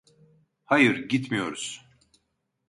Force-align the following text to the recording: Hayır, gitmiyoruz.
Hayır, 0.65 1.07
gitmiyoruz. 1.09 1.85